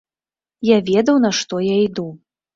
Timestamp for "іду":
1.85-2.09